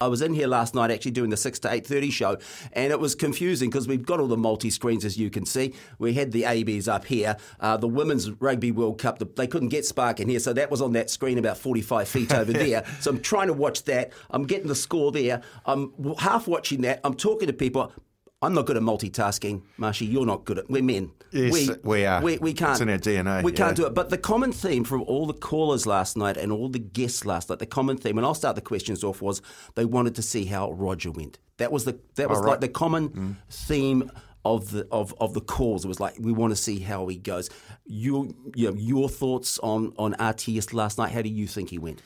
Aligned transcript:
I 0.00 0.06
was 0.06 0.22
in 0.22 0.32
here 0.32 0.46
last 0.46 0.76
night 0.76 0.92
actually 0.92 1.10
doing 1.10 1.30
the 1.30 1.36
6 1.36 1.58
to 1.58 1.68
8.30 1.68 2.12
show 2.12 2.38
and 2.72 2.92
it 2.92 3.00
was 3.00 3.16
confusing 3.16 3.68
because 3.68 3.88
we've 3.88 4.06
got 4.06 4.20
all 4.20 4.28
the 4.28 4.36
multi-screens 4.36 5.04
as 5.04 5.18
you 5.18 5.28
can 5.28 5.44
see. 5.44 5.74
We 5.98 6.14
had 6.14 6.30
the 6.30 6.44
ABs 6.44 6.86
up 6.86 7.04
here. 7.04 7.36
Uh, 7.58 7.78
the 7.78 7.88
Women's 7.88 8.30
Rugby 8.30 8.70
World 8.70 9.00
Cup, 9.00 9.18
the, 9.18 9.24
they 9.24 9.48
couldn't 9.48 9.70
get 9.70 9.84
Spark 9.84 10.20
in 10.20 10.28
here 10.28 10.38
so 10.38 10.52
that 10.52 10.70
was 10.70 10.80
on 10.80 10.92
that 10.92 11.10
screen 11.10 11.36
about 11.36 11.58
45 11.58 12.06
feet 12.06 12.32
over 12.32 12.52
there. 12.52 12.84
So 13.00 13.10
I'm 13.10 13.20
trying 13.20 13.48
to 13.48 13.52
watch 13.52 13.82
that. 13.86 14.12
I'm 14.30 14.44
getting 14.44 14.68
the 14.68 14.76
score 14.76 15.10
there. 15.10 15.42
I'm 15.66 15.92
half 16.20 16.46
watching 16.46 16.82
that. 16.82 17.00
I'm 17.02 17.14
talking 17.14 17.48
to 17.48 17.52
people. 17.52 17.92
I'm 18.40 18.54
not 18.54 18.66
good 18.66 18.76
at 18.76 18.84
multitasking, 18.84 19.62
Marshy. 19.78 20.06
You're 20.06 20.24
not 20.26 20.44
good 20.44 20.58
at. 20.58 20.70
We're 20.70 20.82
men. 20.82 21.10
Yes, 21.32 21.52
we, 21.52 21.70
we 21.82 22.06
are. 22.06 22.22
We, 22.22 22.38
we 22.38 22.52
can't. 22.54 22.72
It's 22.72 22.80
in 22.80 22.88
our 22.88 22.98
DNA. 22.98 23.42
We 23.42 23.50
yeah. 23.50 23.56
can't 23.58 23.76
do 23.76 23.84
it. 23.86 23.94
But 23.94 24.10
the 24.10 24.18
common 24.18 24.52
theme 24.52 24.84
from 24.84 25.02
all 25.02 25.26
the 25.26 25.34
callers 25.34 25.86
last 25.86 26.16
night 26.16 26.36
and 26.36 26.52
all 26.52 26.68
the 26.68 26.78
guests 26.78 27.24
last 27.26 27.50
night, 27.50 27.58
the 27.58 27.66
common 27.66 27.96
theme, 27.96 28.16
and 28.16 28.24
I'll 28.24 28.34
start 28.34 28.54
the 28.54 28.62
questions 28.62 29.02
off, 29.02 29.20
was 29.20 29.42
they 29.74 29.84
wanted 29.84 30.14
to 30.14 30.22
see 30.22 30.44
how 30.44 30.70
Roger 30.70 31.10
went. 31.10 31.38
That 31.56 31.72
was 31.72 31.84
the 31.84 31.98
that 32.14 32.28
was 32.30 32.38
right. 32.38 32.50
like 32.50 32.60
the 32.60 32.68
common 32.68 33.08
Mm. 33.08 33.36
theme 33.50 34.10
of 34.44 34.70
the 34.70 34.86
of, 34.92 35.12
of 35.20 35.34
the 35.34 35.40
calls. 35.40 35.84
It 35.84 35.88
was 35.88 35.98
like 35.98 36.14
we 36.20 36.30
want 36.30 36.52
to 36.52 36.56
see 36.56 36.78
how 36.78 37.08
he 37.08 37.16
goes. 37.16 37.50
Your 37.86 38.28
you 38.54 38.70
know, 38.70 38.76
your 38.76 39.08
thoughts 39.08 39.58
on 39.58 39.92
on 39.98 40.14
RTS 40.14 40.72
last 40.72 40.96
night? 40.96 41.10
How 41.10 41.22
do 41.22 41.28
you 41.28 41.48
think 41.48 41.70
he 41.70 41.78
went? 41.78 42.00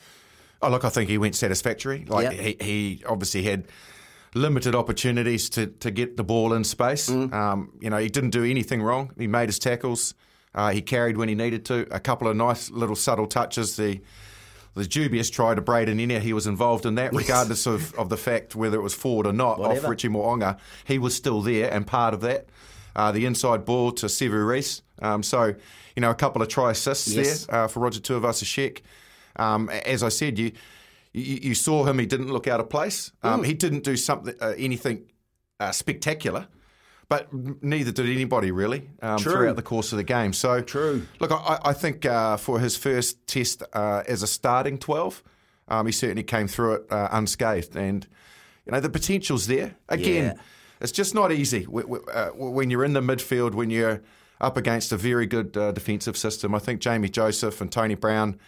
Oh, 0.63 0.69
look, 0.69 0.83
I 0.83 0.89
think 0.89 1.11
he 1.11 1.19
went 1.19 1.35
satisfactory. 1.35 2.05
Like 2.07 2.31
Yeah. 2.35 2.41
he, 2.41 2.57
he 2.59 3.03
obviously 3.07 3.43
had 3.43 3.67
limited 4.35 4.75
opportunities 4.75 5.49
to, 5.51 5.67
to 5.67 5.91
get 5.91 6.17
the 6.17 6.23
ball 6.23 6.53
in 6.53 6.63
space. 6.63 7.09
Um, 7.09 7.71
you 7.79 7.89
know, 7.89 7.97
he 7.97 8.09
didn't 8.09 8.31
do 8.31 8.43
anything 8.43 8.81
wrong. 8.81 9.11
He 9.17 9.27
made 9.27 9.47
his 9.49 9.59
tackles. 9.59 10.13
Uh, 10.55 10.71
he 10.71 10.81
carried 10.81 11.17
when 11.17 11.29
he 11.29 11.35
needed 11.35 11.65
to. 11.65 11.87
A 11.93 11.99
couple 11.99 12.27
of 12.27 12.35
nice 12.35 12.69
little 12.69 12.95
subtle 12.95 13.27
touches. 13.27 13.75
The 13.75 14.01
the 14.75 14.85
dubious 14.85 15.29
try 15.29 15.53
to 15.53 15.61
Braydon 15.61 15.99
Ennor, 15.99 16.19
he 16.19 16.33
was 16.33 16.47
involved 16.47 16.87
in 16.87 16.95
that, 16.95 17.13
regardless 17.15 17.67
of, 17.67 17.93
of 17.93 18.09
the 18.09 18.17
fact 18.17 18.55
whether 18.55 18.75
it 18.75 18.81
was 18.81 18.95
forward 18.95 19.27
or 19.27 19.33
not 19.33 19.59
Whatever. 19.59 19.85
off 19.85 19.89
Richie 19.91 20.07
Mo'unga. 20.09 20.57
He 20.85 20.97
was 20.97 21.15
still 21.15 21.43
there 21.43 21.71
and 21.71 21.85
part 21.85 22.15
of 22.15 22.21
that. 22.21 22.47
Uh, 22.95 23.11
the 23.11 23.27
inside 23.27 23.65
ball 23.65 23.91
to 23.91 24.07
Sevu 24.07 24.47
Reece. 24.47 24.81
Um, 24.99 25.21
so, 25.21 25.53
you 25.95 26.01
know, 26.01 26.09
a 26.09 26.15
couple 26.15 26.41
of 26.41 26.47
try 26.47 26.71
assists 26.71 27.07
Yes. 27.13 27.45
there 27.45 27.55
uh, 27.65 27.67
for 27.67 27.81
Roger 27.81 27.99
Tuivasa-Sheck. 27.99 28.81
Um, 29.35 29.69
as 29.69 30.01
I 30.01 30.09
said, 30.09 30.39
you, 30.39 30.51
you 31.13 31.39
you 31.49 31.55
saw 31.55 31.85
him. 31.85 31.99
He 31.99 32.05
didn't 32.05 32.31
look 32.31 32.47
out 32.47 32.59
of 32.59 32.69
place. 32.69 33.11
Um, 33.21 33.41
Mm. 33.41 33.45
He 33.45 33.53
didn't 33.53 33.83
do 33.83 33.95
something 33.95 34.35
uh, 34.41 34.53
anything 34.57 35.11
uh, 35.59 35.71
spectacular, 35.71 36.47
but 37.09 37.29
neither 37.63 37.91
did 37.91 38.07
anybody 38.09 38.51
really 38.51 38.89
um, 39.01 39.17
throughout 39.19 39.55
the 39.55 39.61
course 39.61 39.91
of 39.93 39.97
the 39.97 40.03
game. 40.03 40.33
So 40.33 40.61
True. 40.61 41.05
Look, 41.19 41.31
I, 41.31 41.59
I 41.65 41.73
think 41.73 42.05
uh, 42.05 42.37
for 42.37 42.59
his 42.59 42.75
first 42.77 43.25
test 43.27 43.63
uh, 43.73 44.03
as 44.07 44.23
a 44.23 44.27
starting 44.27 44.77
twelve, 44.77 45.23
um, 45.67 45.85
he 45.85 45.91
certainly 45.91 46.23
came 46.23 46.47
through 46.47 46.73
it 46.73 46.91
uh, 46.91 47.09
unscathed, 47.11 47.75
and 47.75 48.07
you 48.65 48.71
know 48.71 48.79
the 48.79 48.89
potential's 48.89 49.47
there. 49.47 49.75
Again, 49.89 50.25
Yeah. 50.35 50.41
it's 50.81 50.91
just 50.91 51.13
not 51.13 51.31
easy 51.31 51.65
uh, 51.67 52.29
when 52.35 52.69
you're 52.71 52.85
in 52.85 52.93
the 52.93 53.01
midfield 53.01 53.53
when 53.53 53.69
you're 53.69 54.01
up 54.41 54.57
against 54.57 54.91
a 54.91 54.97
very 54.97 55.25
good 55.25 55.55
uh, 55.55 55.71
defensive 55.71 56.17
system. 56.17 56.53
I 56.55 56.59
think 56.59 56.81
Jamie 56.81 57.09
Joseph 57.09 57.61
and 57.61 57.71
Tony 57.71 57.95
Brown. 57.95 58.39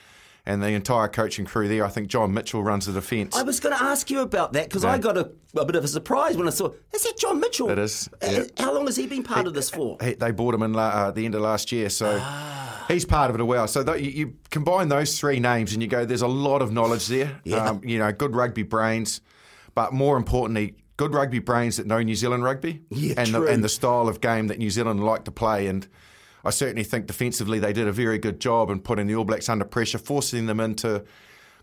And 0.47 0.61
the 0.61 0.67
entire 0.69 1.07
coaching 1.07 1.43
crew 1.45 1.67
there. 1.67 1.83
I 1.83 1.89
think 1.89 2.07
John 2.07 2.31
Mitchell 2.31 2.61
runs 2.61 2.85
the 2.85 2.93
defence. 2.93 3.35
I 3.35 3.41
was 3.41 3.59
going 3.59 3.75
to 3.75 3.83
ask 3.83 4.11
you 4.11 4.19
about 4.19 4.53
that 4.53 4.65
because 4.69 4.83
No. 4.83 4.89
I 4.89 4.99
got 4.99 5.17
a, 5.17 5.31
a 5.57 5.65
bit 5.65 5.75
of 5.75 5.83
a 5.83 5.87
surprise 5.87 6.37
when 6.37 6.45
I 6.47 6.51
saw. 6.51 6.69
Is 6.93 7.01
that 7.03 7.17
John 7.17 7.39
Mitchell? 7.39 7.71
It 7.71 7.79
is, 7.79 8.07
Uh, 8.21 8.27
yeah. 8.29 8.43
How 8.59 8.71
long 8.71 8.85
has 8.85 8.95
he 8.95 9.07
been 9.07 9.23
part 9.23 9.47
of 9.47 9.55
this 9.55 9.71
for? 9.71 9.97
He, 10.03 10.13
they 10.13 10.29
bought 10.29 10.53
him 10.53 10.61
in 10.61 10.73
la, 10.73 10.83
uh, 10.89 11.11
the 11.11 11.25
end 11.25 11.33
of 11.33 11.41
last 11.41 11.71
year, 11.71 11.89
so 11.89 12.19
Ah. 12.21 12.85
he's 12.87 13.05
part 13.05 13.31
of 13.31 13.35
it 13.37 13.41
as 13.41 13.47
well. 13.47 13.67
So 13.67 13.83
th- 13.83 13.99
you, 14.03 14.11
you 14.11 14.33
combine 14.51 14.87
those 14.89 15.19
three 15.19 15.39
names, 15.39 15.73
and 15.73 15.81
you 15.81 15.87
go, 15.87 16.05
"There's 16.05 16.21
a 16.21 16.27
lot 16.27 16.61
of 16.61 16.71
knowledge 16.71 17.07
there." 17.07 17.41
Yeah. 17.43 17.67
Um, 17.69 17.81
you 17.83 17.97
know, 17.97 18.11
good 18.11 18.35
rugby 18.35 18.61
brains, 18.61 19.21
but 19.73 19.93
more 19.93 20.15
importantly, 20.15 20.75
good 20.97 21.15
rugby 21.15 21.39
brains 21.39 21.77
that 21.77 21.87
know 21.87 22.03
New 22.03 22.13
Zealand 22.15 22.43
rugby 22.43 22.83
Yeah, 22.91 23.15
and 23.17 23.33
the, 23.33 23.41
and 23.47 23.63
the 23.63 23.69
style 23.69 24.07
of 24.07 24.21
game 24.21 24.45
that 24.49 24.59
New 24.59 24.69
Zealand 24.69 25.03
like 25.03 25.23
to 25.25 25.31
play. 25.31 25.65
And 25.65 25.87
I 26.45 26.51
certainly 26.51 26.83
think 26.83 27.07
defensively 27.07 27.59
they 27.59 27.73
did 27.73 27.87
a 27.87 27.91
very 27.91 28.17
good 28.19 28.39
job 28.39 28.69
in 28.69 28.79
putting 28.79 29.07
the 29.07 29.15
All 29.15 29.25
Blacks 29.25 29.49
under 29.49 29.65
pressure, 29.65 29.97
forcing 29.97 30.45
them 30.45 30.59
into 30.59 31.03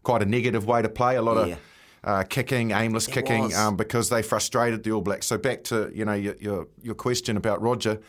quite 0.03 0.23
a 0.23 0.27
negative 0.27 0.67
way 0.67 0.83
to 0.83 0.89
play. 0.89 1.17
A 1.17 1.23
lot 1.23 1.47
Yeah. 1.47 1.55
of 1.55 1.59
uh, 2.05 2.23
kicking, 2.25 2.73
aimless 2.73 3.07
It 3.07 3.13
kicking, 3.13 3.55
um, 3.55 3.77
because 3.77 4.09
they 4.09 4.23
frustrated 4.23 4.83
the 4.83 4.91
All 4.91 5.01
Blacks. 5.01 5.27
So 5.27 5.39
back 5.39 5.63
to 5.65 5.91
you 5.95 6.05
know 6.05 6.15
your 6.15 6.35
your, 6.41 6.67
your 6.83 6.95
question 6.97 7.37
about 7.37 7.63
Roger, 7.63 8.01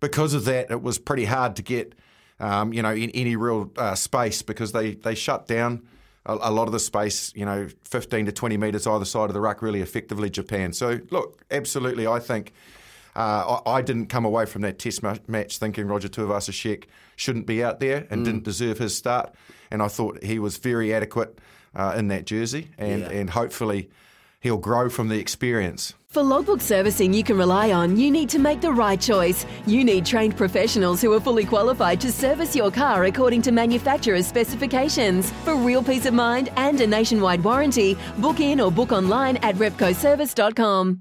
because 0.00 0.32
of 0.32 0.44
that, 0.44 0.70
it 0.70 0.80
was 0.80 0.98
pretty 0.98 1.24
hard 1.24 1.56
to 1.56 1.62
get 1.62 1.94
um, 2.38 2.72
you 2.72 2.82
know 2.82 2.92
in 2.94 3.10
any 3.10 3.34
real 3.34 3.72
uh, 3.76 3.96
space 3.96 4.42
because 4.42 4.70
they 4.72 4.94
they 4.94 5.14
shut 5.16 5.46
down. 5.48 5.82
A, 6.28 6.34
a 6.34 6.50
lot 6.50 6.66
of 6.66 6.72
the 6.72 6.80
space, 6.80 7.32
you 7.36 7.44
know, 7.44 7.68
15 7.84 8.26
to 8.26 8.32
20 8.32 8.56
metres 8.56 8.84
either 8.84 9.04
side 9.04 9.30
of 9.30 9.34
the 9.34 9.40
ruck 9.40 9.62
really 9.62 9.80
effectively, 9.80 10.28
Japan. 10.28 10.72
So, 10.72 10.98
look, 11.12 11.40
absolutely, 11.52 12.08
I 12.08 12.18
think 12.18 12.52
uh, 13.16 13.60
I, 13.66 13.72
I 13.78 13.82
didn't 13.82 14.06
come 14.06 14.24
away 14.24 14.44
from 14.46 14.62
that 14.62 14.78
test 14.78 15.02
ma- 15.02 15.16
match 15.26 15.58
thinking 15.58 15.88
Roger 15.88 16.08
Tuivasa-Sheck 16.08 16.84
shouldn't 17.16 17.46
be 17.46 17.64
out 17.64 17.80
there 17.80 18.06
and 18.10 18.20
Mm. 18.20 18.24
didn't 18.24 18.44
deserve 18.44 18.78
his 18.78 18.94
start. 18.94 19.34
And 19.70 19.82
I 19.82 19.88
thought 19.88 20.22
he 20.22 20.38
was 20.38 20.58
very 20.58 20.92
adequate 20.94 21.38
uh, 21.74 21.94
in 21.96 22.08
that 22.08 22.24
jersey, 22.26 22.68
and, 22.78 23.00
Yeah. 23.02 23.08
and 23.10 23.30
hopefully 23.30 23.90
he'll 24.40 24.56
grow 24.58 24.88
from 24.88 25.08
the 25.08 25.18
experience. 25.18 25.94
For 26.08 26.22
logbook 26.22 26.62
servicing 26.62 27.12
you 27.12 27.22
can 27.22 27.36
rely 27.36 27.72
on, 27.72 27.96
you 27.98 28.10
need 28.10 28.30
to 28.30 28.38
make 28.38 28.62
the 28.62 28.72
right 28.72 28.98
choice. 28.98 29.44
You 29.66 29.84
need 29.84 30.06
trained 30.06 30.36
professionals 30.38 31.02
who 31.02 31.12
are 31.12 31.20
fully 31.20 31.44
qualified 31.44 32.00
to 32.02 32.10
service 32.12 32.56
your 32.56 32.70
car 32.70 33.04
according 33.04 33.42
to 33.42 33.52
manufacturer's 33.52 34.26
specifications. 34.26 35.30
For 35.44 35.54
real 35.56 35.82
peace 35.82 36.06
of 36.06 36.14
mind 36.14 36.48
and 36.56 36.80
a 36.80 36.86
nationwide 36.86 37.44
warranty, 37.44 37.98
book 38.18 38.40
in 38.40 38.60
or 38.60 38.70
book 38.72 38.92
online 38.92 39.36
at 39.38 39.56
repcoservice.com. 39.56 41.00